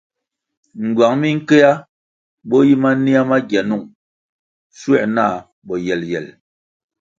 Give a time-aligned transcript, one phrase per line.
[0.85, 1.77] Ngywang minkéah
[2.49, 3.83] bo yi mania ma gienon
[4.77, 5.23] schuer na
[5.65, 6.27] boyeyel.